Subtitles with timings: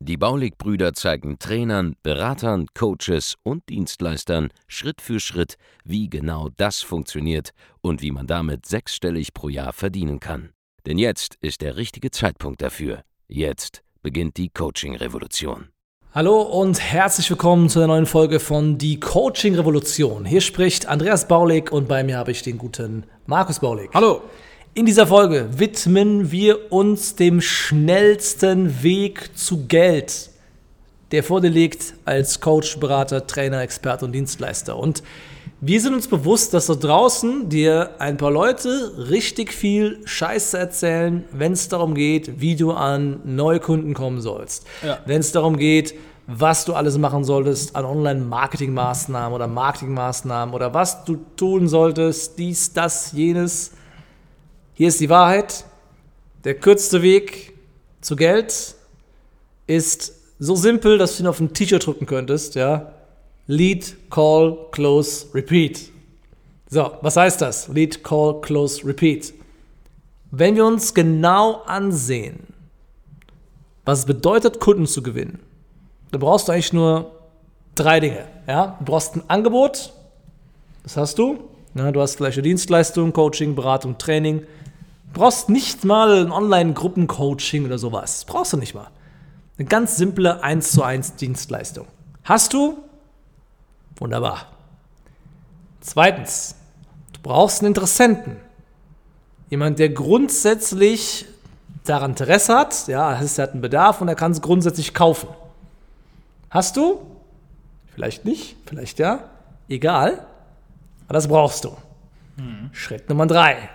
[0.00, 7.50] Die Baulig-Brüder zeigen Trainern, Beratern, Coaches und Dienstleistern Schritt für Schritt, wie genau das funktioniert
[7.80, 10.50] und wie man damit sechsstellig pro Jahr verdienen kann.
[10.86, 13.02] Denn jetzt ist der richtige Zeitpunkt dafür.
[13.28, 15.68] Jetzt beginnt die Coaching-Revolution.
[16.12, 20.24] Hallo und herzlich willkommen zu einer neuen Folge von Die Coaching Revolution.
[20.24, 23.90] Hier spricht Andreas Baulig und bei mir habe ich den guten Markus Baulig.
[23.94, 24.22] Hallo.
[24.72, 30.30] In dieser Folge widmen wir uns dem schnellsten Weg zu Geld,
[31.10, 34.76] der vor dir liegt als Coach, Berater, Trainer, Experte und Dienstleister.
[34.76, 35.02] Und
[35.60, 41.24] wir sind uns bewusst, dass da draußen dir ein paar Leute richtig viel Scheiße erzählen,
[41.32, 44.68] wenn es darum geht, wie du an neue Kunden kommen sollst.
[44.84, 45.00] Ja.
[45.04, 45.94] Wenn es darum geht,
[46.28, 52.72] was du alles machen solltest an Online-Marketing-Maßnahmen oder Marketing-Maßnahmen oder was du tun solltest, dies,
[52.72, 53.72] das, jenes
[54.80, 55.66] hier ist die Wahrheit.
[56.42, 57.52] Der kürzeste Weg
[58.00, 58.76] zu Geld
[59.66, 62.90] ist so simpel, dass du ihn auf ein T-Shirt drücken könntest, ja.
[63.46, 65.90] Lead, Call, Close, Repeat.
[66.70, 67.68] So, was heißt das?
[67.68, 69.34] Lead, Call, Close, Repeat.
[70.30, 72.46] Wenn wir uns genau ansehen,
[73.84, 75.40] was es bedeutet, Kunden zu gewinnen,
[76.10, 77.10] dann brauchst du eigentlich nur
[77.74, 78.24] drei Dinge.
[78.48, 78.78] Ja?
[78.78, 79.92] Du brauchst ein Angebot,
[80.84, 81.50] das hast du.
[81.74, 84.46] Ja, du hast vielleicht eine Dienstleistung, Coaching, Beratung, Training.
[85.12, 88.24] Du brauchst nicht mal ein Online-Gruppencoaching oder sowas.
[88.24, 88.88] Brauchst du nicht mal.
[89.58, 91.86] Eine ganz simple 1 zu 1 Dienstleistung.
[92.24, 92.78] Hast du?
[93.96, 94.46] Wunderbar.
[95.80, 96.54] Zweitens,
[97.12, 98.36] du brauchst einen Interessenten.
[99.50, 101.26] Jemand, der grundsätzlich
[101.84, 105.28] daran Interesse hat, ja, er hat einen Bedarf und er kann es grundsätzlich kaufen.
[106.50, 107.00] Hast du?
[107.92, 109.24] Vielleicht nicht, vielleicht ja.
[109.68, 110.26] Egal.
[111.06, 111.76] Aber das brauchst du.
[112.36, 112.70] Mhm.
[112.72, 113.68] Schritt Nummer drei.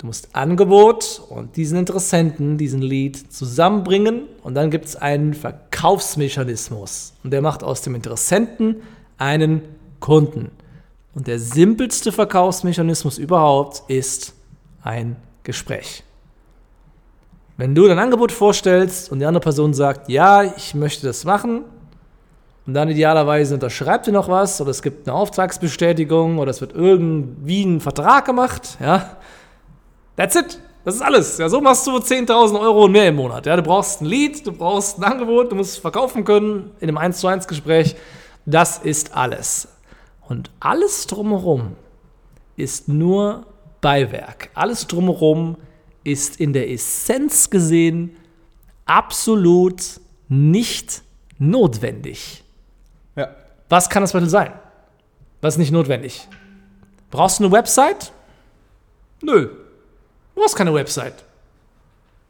[0.00, 7.12] Du musst Angebot und diesen Interessenten, diesen Lead zusammenbringen und dann gibt es einen Verkaufsmechanismus.
[7.22, 8.76] Und der macht aus dem Interessenten
[9.18, 9.60] einen
[10.00, 10.52] Kunden.
[11.14, 14.32] Und der simpelste Verkaufsmechanismus überhaupt ist
[14.82, 16.02] ein Gespräch.
[17.58, 21.64] Wenn du dein Angebot vorstellst und die andere Person sagt, ja, ich möchte das machen,
[22.66, 26.72] und dann idealerweise unterschreibt ihr noch was oder es gibt eine Auftragsbestätigung oder es wird
[26.72, 29.16] irgendwie ein Vertrag gemacht, ja,
[30.20, 30.60] That's it.
[30.84, 31.38] Das ist alles.
[31.38, 33.46] Ja, so machst du 10.000 Euro und mehr im Monat.
[33.46, 36.98] Ja, du brauchst ein Lead, du brauchst ein Angebot, du musst verkaufen können in einem
[36.98, 37.96] 1 zu 1 Gespräch.
[38.44, 39.68] Das ist alles.
[40.28, 41.74] Und alles drumherum
[42.56, 43.46] ist nur
[43.80, 44.50] Beiwerk.
[44.52, 45.56] Alles drumherum
[46.04, 48.14] ist in der Essenz gesehen
[48.84, 49.82] absolut
[50.28, 51.00] nicht
[51.38, 52.44] notwendig.
[53.16, 53.34] Ja.
[53.70, 54.52] Was kann das bitte sein?
[55.40, 56.28] Was ist nicht notwendig?
[57.10, 58.12] Brauchst du eine Website?
[59.22, 59.48] Nö.
[60.40, 61.22] Du brauchst keine Website.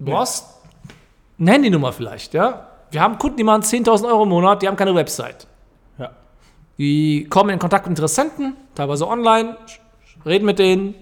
[0.00, 0.44] Du brauchst
[1.38, 2.66] eine Handynummer vielleicht, ja.
[2.90, 5.46] Wir haben Kunden, die machen 10.000 Euro im Monat, die haben keine Website.
[5.96, 6.10] Ja.
[6.76, 9.56] Die kommen in Kontakt mit Interessenten, teilweise online,
[10.26, 10.96] reden mit denen,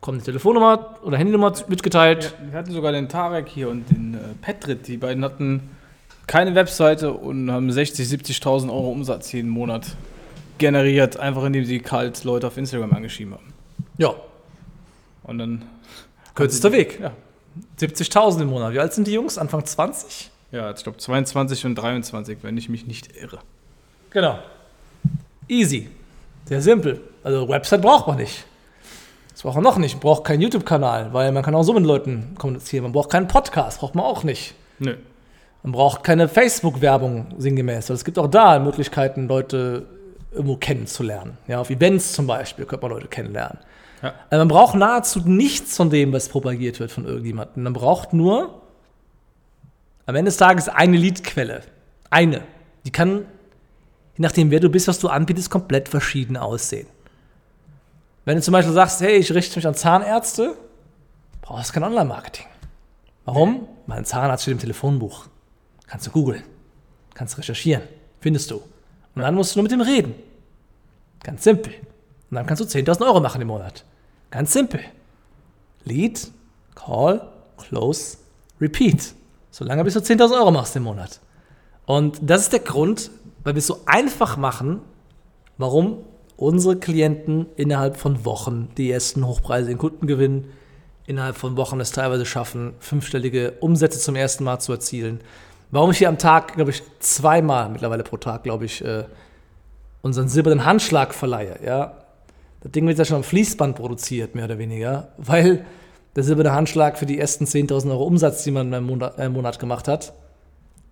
[0.00, 2.34] kommen die Telefonnummer oder Handynummer mitgeteilt.
[2.42, 4.88] Wir hatten sogar den Tarek hier und den äh, Petrit.
[4.88, 5.68] Die beiden hatten
[6.26, 9.94] keine Webseite und haben 60.000, 70.000 Euro Umsatz jeden Monat
[10.56, 13.52] generiert, einfach indem sie kalt Leute auf Instagram angeschrieben haben.
[13.98, 14.14] Ja.
[15.22, 15.66] Und dann
[16.34, 17.00] Kürzester Weg.
[17.00, 17.12] Ja.
[17.80, 18.72] 70.000 im Monat.
[18.72, 19.38] Wie alt sind die Jungs?
[19.38, 20.30] Anfang 20?
[20.52, 23.38] Ja, ich glaube 22 und 23, wenn ich mich nicht irre.
[24.10, 24.38] Genau.
[25.48, 25.88] Easy.
[26.46, 27.00] Sehr simpel.
[27.22, 28.44] Also Website braucht man nicht.
[29.32, 29.94] Das braucht man noch nicht.
[29.94, 32.82] Man braucht keinen YouTube-Kanal, weil man kann auch so mit Leuten kommunizieren.
[32.82, 34.54] Man braucht keinen Podcast, braucht man auch nicht.
[34.78, 34.96] Nö.
[35.62, 37.90] Man braucht keine Facebook-Werbung sinngemäß.
[37.90, 39.86] Es gibt auch da Möglichkeiten, Leute
[40.32, 41.38] irgendwo kennenzulernen.
[41.46, 43.58] Ja, auf Events zum Beispiel könnte man Leute kennenlernen.
[44.02, 44.14] Ja.
[44.30, 47.62] Also man braucht nahezu nichts von dem, was propagiert wird von irgendjemandem.
[47.64, 48.62] Man braucht nur
[50.06, 51.62] am Ende des Tages eine Leadquelle.
[52.08, 52.42] Eine.
[52.84, 53.26] Die kann,
[54.16, 56.86] je nachdem, wer du bist, was du anbietest, komplett verschieden aussehen.
[58.24, 60.56] Wenn du zum Beispiel sagst, hey, ich richte mich an Zahnärzte,
[61.42, 62.46] brauchst du kein Online-Marketing.
[63.24, 63.68] Warum?
[63.86, 65.26] Weil ein Zahnarzt steht im Telefonbuch.
[65.86, 66.42] Kannst du googeln.
[67.14, 67.82] Kannst recherchieren.
[68.20, 68.62] Findest du.
[69.14, 70.14] Und dann musst du nur mit dem reden.
[71.22, 71.72] Ganz simpel.
[72.30, 73.84] Und dann kannst du 10.000 Euro machen im Monat.
[74.30, 74.80] Ganz simpel.
[75.84, 76.30] Lead,
[76.74, 77.26] Call,
[77.58, 78.18] Close,
[78.60, 79.14] Repeat.
[79.50, 81.20] Solange bis du 10.000 Euro machst im Monat.
[81.86, 83.10] Und das ist der Grund,
[83.42, 84.80] weil wir es so einfach machen,
[85.58, 86.04] warum
[86.36, 90.52] unsere Klienten innerhalb von Wochen die ersten hochpreisigen Kunden gewinnen,
[91.06, 95.20] innerhalb von Wochen es teilweise schaffen, fünfstellige Umsätze zum ersten Mal zu erzielen.
[95.70, 99.04] Warum ich hier am Tag, glaube ich, zweimal mittlerweile pro Tag, glaube ich, äh,
[100.02, 101.96] unseren silbernen Handschlag verleihe, ja.
[102.60, 105.64] Das Ding wird ja schon am Fließband produziert, mehr oder weniger, weil
[106.16, 109.32] der silberne Handschlag für die ersten 10.000 Euro Umsatz, die man im Monat, äh, im
[109.32, 110.12] Monat gemacht hat,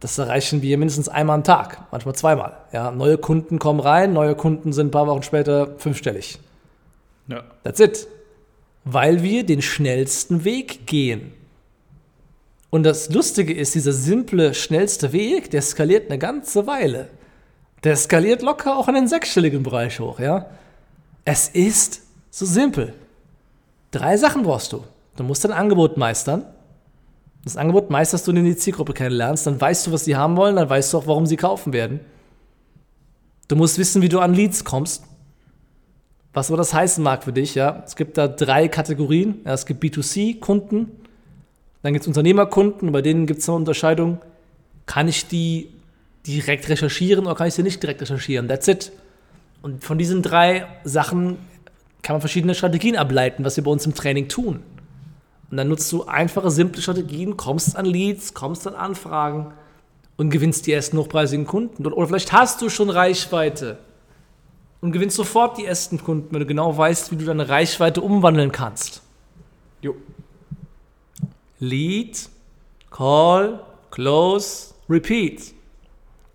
[0.01, 2.57] das erreichen wir mindestens einmal am Tag, manchmal zweimal.
[2.73, 6.39] Ja, neue Kunden kommen rein, neue Kunden sind ein paar Wochen später fünfstellig.
[7.27, 7.43] Ja.
[7.65, 8.07] That's it.
[8.85, 11.35] Weil wir den schnellsten Weg gehen.
[12.71, 17.09] Und das Lustige ist, dieser simple, schnellste Weg, der skaliert eine ganze Weile.
[17.85, 20.47] Der skaliert locker auch in den sechsstelligen Bereich hoch, ja.
[21.25, 22.95] Es ist so simpel.
[23.91, 24.85] Drei Sachen brauchst du.
[25.17, 26.45] Du musst dein Angebot meistern.
[27.45, 29.47] Das Angebot meisterst du, indem du die Zielgruppe kennenlernst.
[29.47, 30.57] Dann weißt du, was sie haben wollen.
[30.57, 32.01] Dann weißt du auch, warum sie kaufen werden.
[33.47, 35.05] Du musst wissen, wie du an Leads kommst.
[36.35, 37.83] Was aber das heißen mag für dich, ja.
[37.87, 39.41] Es gibt da drei Kategorien.
[39.45, 40.91] Ja, es gibt B2C-Kunden,
[41.83, 44.19] dann gibt es Unternehmerkunden, bei denen gibt es eine Unterscheidung.
[44.87, 45.69] Kann ich die
[46.27, 48.49] direkt recherchieren oder kann ich sie nicht direkt recherchieren?
[48.49, 48.93] That's it.
[49.63, 51.39] Und von diesen drei Sachen
[52.03, 54.63] kann man verschiedene Strategien ableiten, was wir bei uns im Training tun.
[55.51, 59.53] Und dann nutzt du einfache, simple Strategien, kommst an Leads, kommst an Anfragen
[60.17, 61.87] und gewinnst die ersten hochpreisigen Kunden.
[61.87, 63.79] Oder vielleicht hast du schon Reichweite
[64.81, 68.53] und gewinnst sofort die ersten Kunden, wenn du genau weißt, wie du deine Reichweite umwandeln
[68.53, 69.03] kannst.
[71.61, 72.29] Lead,
[72.91, 73.61] Call,
[73.91, 75.55] Close, Repeat.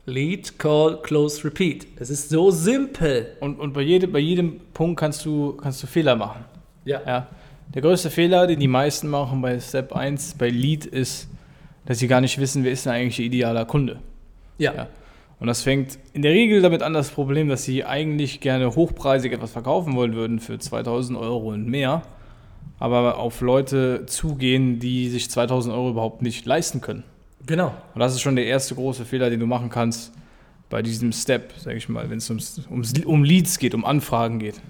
[0.06, 1.88] Lead, Call, Close, Repeat.
[1.98, 3.38] Es ist so simpel.
[3.40, 6.44] Und, und bei, jedem, bei jedem Punkt kannst du, kannst du Fehler machen.
[6.84, 7.02] Ja.
[7.06, 7.28] Ja.
[7.74, 11.30] Der größte Fehler, den die meisten machen bei Step 1 bei Lead ist,
[11.86, 14.00] dass sie gar nicht wissen, wer ist denn eigentlich ihr idealer Kunde.
[14.58, 14.74] Ja.
[14.74, 14.88] Ja.
[15.40, 19.32] Und das fängt in der Regel damit an, das Problem, dass sie eigentlich gerne hochpreisig
[19.32, 22.04] etwas verkaufen wollen würden für 2000 Euro und mehr,
[22.80, 27.04] aber auf Leute zugehen, die sich 2000 Euro überhaupt nicht leisten können.
[27.46, 27.74] Genau.
[27.94, 30.14] Und das ist schon der erste große Fehler, den du machen kannst
[30.70, 34.40] bei diesem Step, sage ich mal, wenn es ums, ums, um Leads geht, um Anfragen
[34.40, 34.62] geht.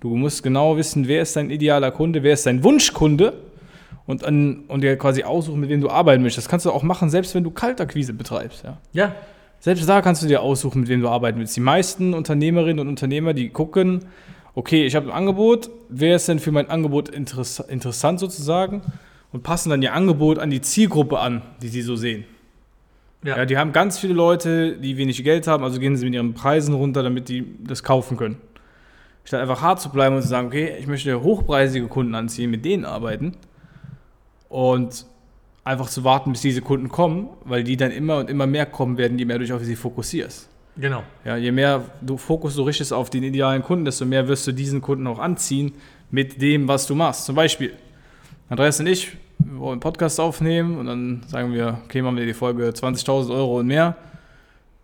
[0.00, 3.34] Du musst genau wissen, wer ist dein idealer Kunde, wer ist dein Wunschkunde
[4.06, 6.46] und, an, und dir quasi aussuchen, mit wem du arbeiten möchtest.
[6.46, 8.64] Das kannst du auch machen, selbst wenn du Kaltakquise betreibst.
[8.64, 8.78] Ja.
[8.92, 9.14] Ja.
[9.60, 11.56] Selbst da kannst du dir aussuchen, mit wem du arbeiten willst.
[11.56, 14.04] Die meisten Unternehmerinnen und Unternehmer, die gucken,
[14.56, 18.82] okay, ich habe ein Angebot, wer ist denn für mein Angebot interess interessant sozusagen
[19.30, 22.24] und passen dann ihr Angebot an die Zielgruppe an, die sie so sehen.
[23.22, 23.36] Ja.
[23.36, 26.34] Ja, die haben ganz viele Leute, die wenig Geld haben, also gehen sie mit ihren
[26.34, 28.38] Preisen runter, damit die das kaufen können.
[29.24, 32.64] Statt einfach hart zu bleiben und zu sagen, okay, ich möchte hochpreisige Kunden anziehen, mit
[32.64, 33.32] denen arbeiten
[34.48, 35.04] und
[35.64, 38.96] einfach zu warten, bis diese Kunden kommen, weil die dann immer und immer mehr kommen
[38.96, 40.48] werden, je mehr du dich auf sie fokussierst.
[40.76, 41.02] Genau.
[41.24, 44.52] Ja, je mehr du Fokus du richtest auf den idealen Kunden, desto mehr wirst du
[44.52, 45.72] diesen Kunden auch anziehen
[46.10, 47.24] mit dem, was du machst.
[47.24, 47.72] Zum Beispiel,
[48.48, 52.26] Andreas und ich wir wollen einen Podcast aufnehmen und dann sagen wir, okay, machen wir
[52.26, 53.96] die Folge 20.000 Euro und mehr.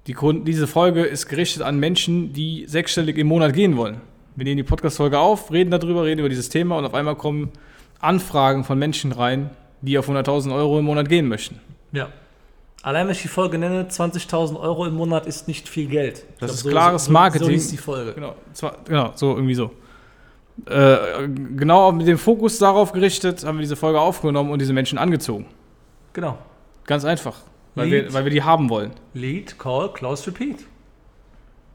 [0.07, 4.01] Die Kunden, diese Folge ist gerichtet an Menschen, die sechsstellig im Monat gehen wollen.
[4.35, 7.51] Wir nehmen die Podcast-Folge auf, reden darüber, reden über dieses Thema und auf einmal kommen
[8.01, 9.51] Anfragen von Menschen rein,
[9.81, 11.61] die auf 100.000 Euro im Monat gehen möchten.
[11.93, 12.09] Ja.
[12.83, 16.25] Allein wenn ich die Folge nenne, 20.000 Euro im Monat ist nicht viel Geld.
[16.41, 17.49] Das ist so- klares so, Marketing.
[17.49, 18.13] So ist die Folge.
[18.13, 19.71] Genau, zwar, genau, so irgendwie so.
[20.67, 24.99] Äh, genau mit dem Fokus darauf gerichtet, haben wir diese Folge aufgenommen und diese Menschen
[24.99, 25.47] angezogen.
[26.13, 26.37] Genau.
[26.85, 27.37] Ganz einfach.
[27.75, 28.05] Weil Lead.
[28.07, 28.91] wir, weil wir die haben wollen.
[29.15, 30.59] Lead, Call, Close, Repeat.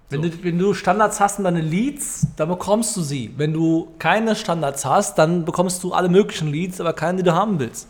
[0.09, 3.33] Wenn, du, wenn du Standards hast und deine Leads, dann bekommst du sie.
[3.35, 7.33] Wenn du keine Standards hast, dann bekommst du alle möglichen Leads, aber keine, die du
[7.33, 7.89] haben willst.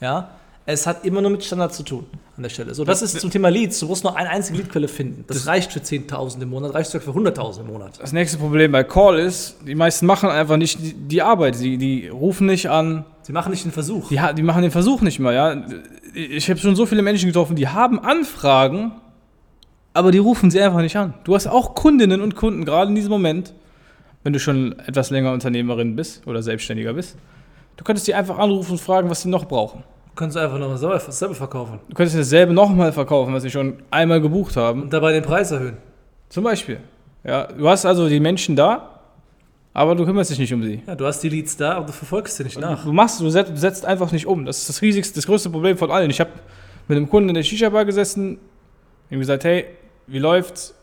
[0.00, 0.30] Ja?
[0.66, 2.06] Es hat immer nur mit Standards zu tun
[2.36, 2.74] an der Stelle.
[2.74, 3.80] So, das ist zum Thema Leads.
[3.80, 5.24] Du musst nur eine einzige Leadquelle finden.
[5.26, 8.00] Das, reicht für 10.000 im Monat, reicht sogar für 100.000 im Monat.
[8.00, 11.60] Das nächste Problem bei Call ist, die meisten machen einfach nicht die, die Arbeit.
[11.60, 14.08] Die, die rufen nicht an, Sie machen nicht den Versuch.
[14.08, 15.34] die, die machen den Versuch nicht mal.
[15.34, 15.64] Ja?
[16.14, 18.92] Ich habe schon so viele Menschen getroffen, die haben Anfragen,
[19.94, 21.14] aber die rufen sie einfach nicht an.
[21.24, 23.54] Du hast auch Kundinnen und Kunden, gerade in diesem Moment,
[24.22, 27.16] wenn du schon etwas länger Unternehmerin bist oder Selbstständiger bist.
[27.76, 29.84] Du könntest die einfach anrufen und fragen, was sie noch brauchen.
[30.14, 31.80] Du kannst einfach noch selber, selber verkaufen.
[31.88, 34.82] Du könntest dasselbe nochmal verkaufen, was sie schon einmal gebucht haben.
[34.82, 35.76] Und dabei den Preis erhöhen.
[36.28, 36.78] Zum Beispiel.
[37.24, 39.00] Ja, du hast also die Menschen da,
[39.72, 40.82] aber du kümmerst dich nicht um sie.
[40.86, 42.84] Ja, du hast die Leads da, aber du verfolgst sie nicht nach.
[42.84, 44.44] Du machst, du setzt, setzt einfach nicht um.
[44.44, 46.10] Das ist das riesigste, das größte Problem von allen.
[46.10, 46.30] Ich habe
[46.86, 48.38] mit einem Kunden in der Shisha-Bar gesessen,
[49.10, 49.64] ihm gesagt, hey,
[50.06, 50.76] wie läuft's?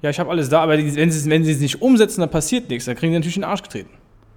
[0.00, 2.30] Ja, ich habe alles da, aber die, wenn sie wenn sie es nicht umsetzen, dann
[2.30, 2.86] passiert nichts.
[2.86, 3.90] Dann kriegen die natürlich den Arsch getreten.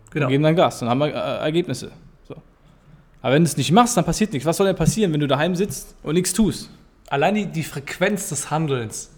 [0.10, 0.25] Genau.
[0.25, 0.79] Und geben dann Gas.
[0.79, 1.91] Dann haben wir äh, Ergebnisse.
[3.22, 4.46] Aber wenn du es nicht machst, dann passiert nichts.
[4.46, 6.70] Was soll denn passieren, wenn du daheim sitzt und nichts tust?
[7.10, 9.12] Allein die, die Frequenz des Handelns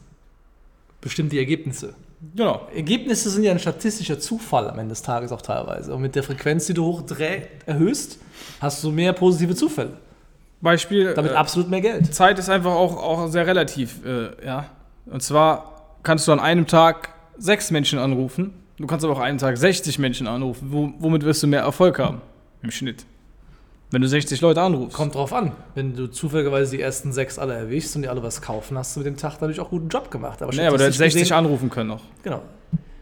[0.99, 1.95] bestimmt die Ergebnisse.
[2.35, 2.67] Genau.
[2.73, 5.93] Ergebnisse sind ja ein statistischer Zufall am Ende des Tages auch teilweise.
[5.93, 7.03] Und mit der Frequenz, die du hoch
[7.65, 8.17] erhöhst,
[8.61, 9.97] hast du mehr positive Zufälle.
[10.61, 11.13] Beispiel.
[11.13, 12.13] Damit äh, absolut mehr Geld.
[12.15, 14.65] Zeit ist einfach auch, auch sehr relativ, äh, ja.
[15.05, 18.53] Und zwar kannst du an einem Tag sechs Menschen anrufen.
[18.77, 20.69] Du kannst aber auch an einem Tag 60 Menschen anrufen.
[20.71, 22.21] Wo, womit wirst du mehr Erfolg haben?
[22.63, 23.05] Im Schnitt.
[23.93, 24.95] Wenn du 60 Leute anrufst.
[24.97, 25.51] Kommt drauf an.
[25.75, 29.01] Wenn du zufälligerweise die ersten sechs alle erwischst und die alle was kaufen, hast du
[29.01, 30.41] mit dem Tag natürlich auch guten Job gemacht.
[30.41, 32.01] Aber Nee, aber du hättest 60 gesehen, anrufen können noch.
[32.23, 32.41] Genau.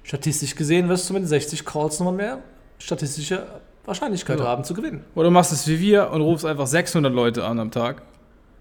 [0.04, 2.40] Statistisch gesehen wirst du mit den 60 Calls nochmal mehr
[2.78, 3.44] statistische
[3.86, 4.46] Wahrscheinlichkeit Ja.
[4.46, 5.06] haben zu gewinnen.
[5.16, 8.02] Oder du machst es wie wir und rufst einfach 600 Leute an am Tag.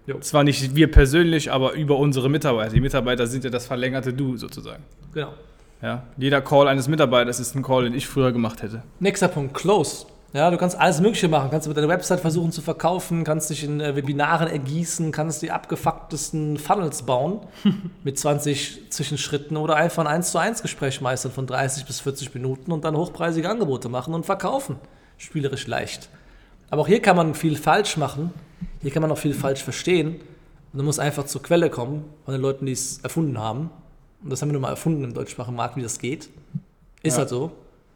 [0.07, 0.17] Jo.
[0.19, 2.73] Zwar nicht wir persönlich, aber über unsere Mitarbeiter.
[2.73, 4.83] Die Mitarbeiter sind ja das verlängerte Du sozusagen.
[5.13, 5.33] Genau.
[5.81, 6.03] Ja.
[6.15, 8.83] Jeder Call eines Mitarbeiters ist ein Call, den ich früher gemacht hätte.
[9.01, 10.05] Nächster Punkt, Close.
[10.33, 11.49] Ja, du kannst alles Mögliche machen.
[11.51, 15.51] Kannst mit deiner Website versuchen zu verkaufen, kannst dich in äh, Webinaren ergießen, kannst die
[15.51, 17.41] abgefucktesten Funnels bauen
[18.03, 22.33] mit 20 Zwischenschritten oder einfach ein 1 zu 1 Gespräch meistern von 30 bis 40
[22.33, 24.77] Minuten und dann hochpreisige Angebote machen und verkaufen.
[25.17, 26.07] Spielerisch leicht.
[26.69, 28.33] Aber auch hier kann man viel falsch machen.
[28.81, 30.21] Hier kann man auch viel falsch verstehen.
[30.71, 33.69] Und du musst einfach zur Quelle kommen von den Leuten, die es erfunden haben.
[34.23, 36.29] Und das haben wir nun mal erfunden im deutschsprachigen Markt, wie das geht.
[37.03, 37.19] Ist Ja.
[37.19, 37.51] halt so.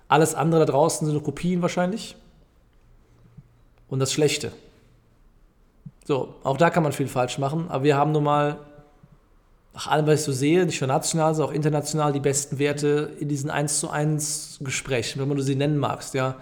[0.09, 2.17] Alles andere da draußen sind nur Kopien wahrscheinlich.
[3.87, 4.51] Und das Schlechte.
[6.05, 8.59] So, auch da kann man viel falsch machen, aber wir haben nun mal,
[9.73, 13.11] nach allem, was ich so sehe, nicht nur national, sondern auch international, die besten Werte
[13.19, 16.35] in diesen 1 zu 1 Gesprächen, wenn man du sie nennen magst, ja.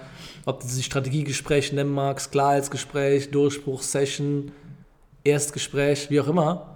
[0.46, 4.52] Ob du sie Strategiegespräch nennen magst, Klarheitsgespräch, Durchbruch, Session,
[5.24, 6.70] Erstgespräch, wie auch immer.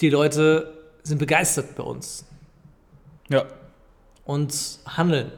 [0.00, 2.24] Die Leute sind begeistert bei uns
[3.28, 3.44] Ja.
[4.24, 4.54] und
[4.86, 5.32] handeln.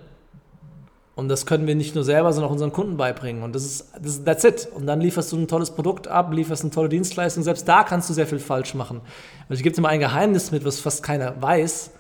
[1.15, 3.43] Und das können wir nicht nur selber, sondern auch unseren Kunden beibringen.
[3.43, 4.69] Und das ist, das ist that's it.
[4.75, 7.43] Und dann lieferst du ein tolles Produkt ab, lieferst eine tolle Dienstleistung.
[7.43, 9.03] Selbst da kannst du sehr viel falsch machen.
[9.49, 11.91] Und ich gebe dir mal ein Geheimnis mit, was fast keiner weiß,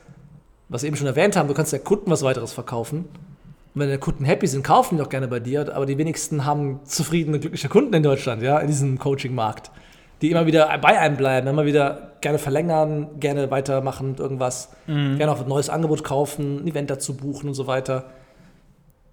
[0.70, 1.46] was wir eben schon erwähnt haben.
[1.46, 3.00] Du kannst der Kunden was weiteres verkaufen.
[3.74, 5.74] Und wenn deine Kunden happy sind, kaufen die auch gerne bei dir.
[5.74, 9.70] Aber die wenigsten haben zufriedene, glückliche Kunden in Deutschland, ja, in diesem Coaching-Markt.
[10.22, 15.32] Die immer wieder bei einem bleiben, immer wieder gerne verlängern, gerne weitermachen mit irgendwas, gerne
[15.32, 18.04] auch ein neues Angebot kaufen, ein Event dazu buchen und so weiter.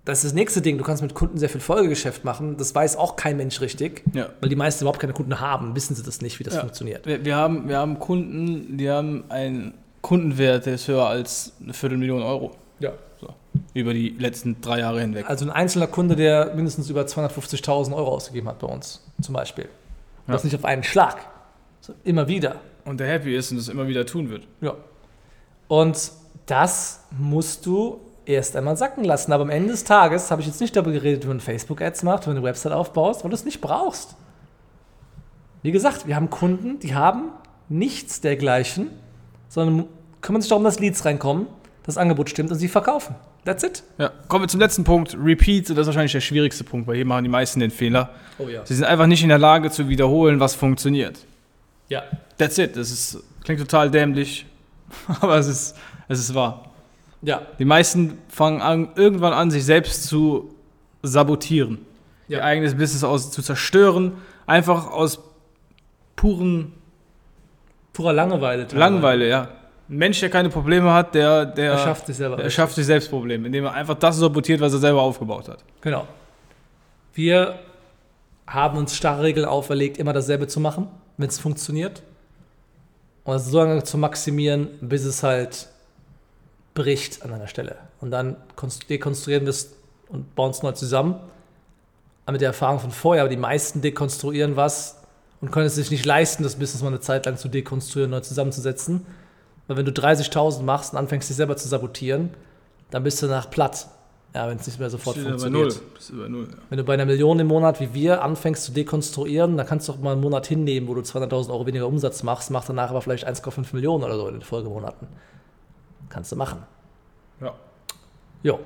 [0.05, 0.77] Das ist das nächste Ding.
[0.77, 2.57] Du kannst mit Kunden sehr viel Folgegeschäft machen.
[2.57, 4.29] Das weiß auch kein Mensch richtig, Ja.
[4.41, 5.75] weil die meisten überhaupt keine Kunden haben.
[5.75, 6.61] Wissen sie das nicht, wie das Ja.
[6.61, 7.05] funktioniert.
[7.05, 11.73] Wir, wir, haben, wir haben Kunden, die haben einen Kundenwert, der ist höher als eine
[11.73, 12.51] Viertelmillion Euro.
[12.79, 12.93] Ja.
[13.19, 13.27] So.
[13.73, 15.29] Über die letzten drei Jahre hinweg.
[15.29, 19.65] Also ein einzelner Kunde, der mindestens über 250.000 Euro ausgegeben hat bei uns, zum Beispiel.
[20.25, 20.47] Und das Ja.
[20.47, 21.17] nicht auf einen Schlag,
[21.81, 22.55] sondern immer wieder.
[22.85, 24.47] Und der happy ist und das immer wieder tun wird.
[24.61, 24.73] Ja.
[25.67, 26.11] Und
[26.45, 29.31] das musst du erst einmal sacken lassen.
[29.33, 32.27] Aber am Ende des Tages habe ich jetzt nicht darüber geredet, wie man Facebook-Ads macht,
[32.27, 34.15] wenn du eine Website aufbaust, weil du es nicht brauchst.
[35.61, 37.31] Wie gesagt, wir haben Kunden, die haben
[37.67, 38.91] nichts dergleichen,
[39.49, 39.87] sondern
[40.21, 41.47] kümmern sich darum, dass Leads reinkommen,
[41.83, 43.15] das Angebot stimmt und sie verkaufen.
[43.45, 43.83] That's it.
[43.97, 44.11] Ja.
[44.27, 45.17] Kommen wir zum letzten Punkt.
[45.19, 48.11] Repeat, das ist wahrscheinlich der schwierigste Punkt, weil hier machen die meisten den Fehler.
[48.37, 48.65] Oh ja.
[48.65, 51.19] Sie sind einfach nicht in der Lage zu wiederholen, was funktioniert.
[51.87, 52.03] Ja.
[52.37, 52.75] That's it.
[52.75, 54.45] Das ist, klingt total dämlich,
[55.21, 55.75] aber es ist,
[56.07, 56.68] es ist wahr.
[57.21, 57.41] Ja.
[57.57, 60.53] Die meisten fangen an, irgendwann an, sich selbst zu
[61.03, 61.79] sabotieren.
[62.27, 62.39] Ja.
[62.39, 64.13] Ihr eigenes Business aus, zu zerstören,
[64.45, 65.19] einfach aus
[66.15, 66.73] puren
[67.93, 68.63] Purer Langeweile.
[68.63, 68.77] teilweise.
[68.77, 69.41] Langeweile, ja.
[69.89, 72.35] Ein Mensch, der keine Probleme hat, der, der, Er schafft sich selber.
[72.35, 75.63] der erschafft sich selbst Probleme, indem er einfach das sabotiert, was er selber aufgebaut hat.
[75.81, 76.07] Genau.
[77.13, 77.59] Wir
[78.47, 82.03] haben uns starre Regeln auferlegt, immer dasselbe zu machen, wenn es funktioniert.
[83.23, 85.67] Und es so lange zu maximieren, bis es halt
[86.79, 87.75] bricht an einer Stelle.
[87.99, 89.73] Und dann konst- dekonstruieren wir es
[90.07, 91.15] und bauen es neu zusammen.
[92.25, 95.01] Aber mit der Erfahrung von vorher, aber die meisten dekonstruieren was
[95.41, 98.21] und können es sich nicht leisten, das Business mal eine Zeit lang zu dekonstruieren, neu
[98.21, 99.05] zusammenzusetzen.
[99.67, 102.29] Weil wenn du 30.000 machst und anfängst, dich selber zu sabotieren,
[102.91, 103.87] dann bist du nach platt.
[104.33, 105.73] Ja, wenn es nicht mehr sofort funktioniert.
[105.73, 105.81] null.
[105.95, 106.47] Bist du bei null.
[106.49, 106.57] Ja.
[106.69, 109.93] Wenn du bei einer Million im Monat wie wir anfängst zu dekonstruieren, dann kannst du
[109.93, 113.01] auch mal einen Monat hinnehmen, wo du 200.000 Euro weniger Umsatz machst, mach danach aber
[113.01, 115.07] vielleicht 1,5 Millionen oder so in den Folgemonaten.
[116.09, 116.63] Kannst du machen.
[117.41, 117.55] Ja.
[118.43, 118.59] Jo.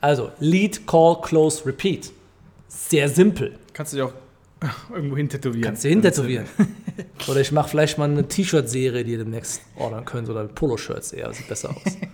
[0.00, 2.12] Also, Lead, Call, Close, Repeat.
[2.68, 3.58] Sehr simpel.
[3.72, 4.12] Kannst du dich auch
[4.94, 5.62] irgendwo hin tätowieren.
[5.62, 6.46] Kannst du hintätowieren.
[7.28, 10.28] oder ich mache vielleicht mal eine T-Shirt-Serie, die ihr demnächst ordern könnt.
[10.28, 11.82] Oder Poloshirts eher, sieht besser aus.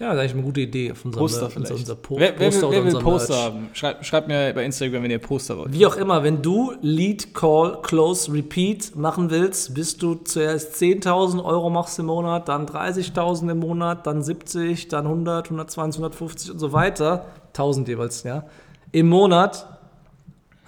[0.00, 0.92] ja, das ist eigentlich eine gute Idee.
[0.92, 1.72] Auf unserem, Poster unser, vielleicht.
[1.72, 3.44] unser Po- wer wer, Poster will, oder wer will unser Poster Merch.
[3.44, 3.68] haben?
[3.74, 5.72] Schreibt, schreibt mir bei Instagram, wenn ihr Poster wollt.
[5.72, 11.42] Wie auch immer, wenn du Lead, Call, Close, Repeat machen willst, bis du zuerst 10.000
[11.44, 16.58] Euro machst im Monat, dann 30.000 im Monat, dann 70, dann 100, 120, 150 und
[16.58, 18.44] so weiter, 1.000 jeweils, ja,
[18.92, 19.66] im Monat,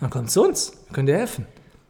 [0.01, 1.47] dann komm zu uns, wir können dir helfen.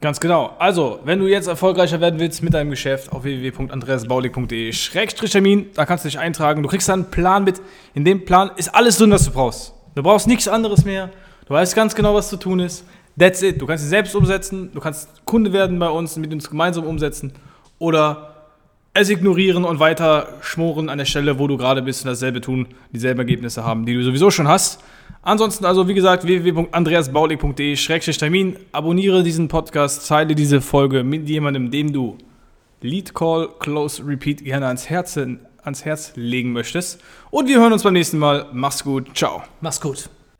[0.00, 0.56] Ganz genau.
[0.58, 6.08] Also, wenn du jetzt erfolgreicher werden willst mit deinem Geschäft auf www.andreasbaulig.de-termin, da kannst du
[6.08, 6.62] dich eintragen.
[6.62, 7.62] Du kriegst dann einen Plan mit.
[7.94, 9.72] In dem Plan ist alles drin, was du brauchst.
[9.94, 11.10] Du brauchst nichts anderes mehr.
[11.46, 12.84] Du weißt ganz genau, was zu tun ist.
[13.18, 13.60] That's it.
[13.60, 14.70] Du kannst es selbst umsetzen.
[14.72, 17.32] Du kannst Kunde werden bei uns, mit uns gemeinsam umsetzen.
[17.78, 18.34] Oder
[18.92, 22.68] es ignorieren und weiter schmoren an der Stelle, wo du gerade bist und dasselbe tun,
[22.92, 24.80] dieselben Ergebnisse haben, die du sowieso schon hast.
[25.22, 28.56] Ansonsten also, wie gesagt, www.andreasbaulig.de-termin.
[28.72, 32.18] Abonniere diesen Podcast, teile diese Folge mit jemandem, dem du
[32.82, 37.00] Lead Call, Close, Repeat gerne ans Herz, ans Herz legen möchtest.
[37.30, 38.46] Und wir hören uns beim nächsten Mal.
[38.52, 39.16] Mach's gut.
[39.16, 39.42] Ciao.
[39.60, 40.10] Mach's gut.